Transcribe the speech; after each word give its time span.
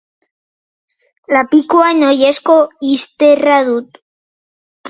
Lapikoan 1.37 2.01
oilasko 2.07 2.57
izterra 2.95 3.63
dut. 3.73 4.03